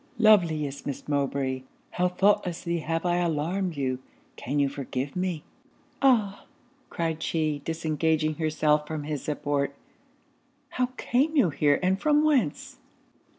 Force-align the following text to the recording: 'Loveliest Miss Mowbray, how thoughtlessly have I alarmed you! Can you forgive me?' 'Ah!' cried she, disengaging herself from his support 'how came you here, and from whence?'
'Loveliest 0.17 0.87
Miss 0.87 1.07
Mowbray, 1.07 1.61
how 1.91 2.07
thoughtlessly 2.07 2.79
have 2.79 3.05
I 3.05 3.17
alarmed 3.17 3.77
you! 3.77 3.99
Can 4.35 4.57
you 4.57 4.67
forgive 4.67 5.15
me?' 5.15 5.43
'Ah!' 6.01 6.45
cried 6.89 7.21
she, 7.21 7.61
disengaging 7.65 8.33
herself 8.37 8.87
from 8.87 9.03
his 9.03 9.21
support 9.23 9.75
'how 10.69 10.87
came 10.97 11.35
you 11.37 11.51
here, 11.51 11.79
and 11.83 12.01
from 12.01 12.23
whence?' 12.25 12.79